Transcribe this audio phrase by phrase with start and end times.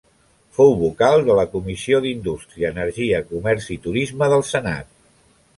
[0.59, 4.93] Fou vocal de la Comissió d'Indústria, Energia, Comerç i Turisme del Senat.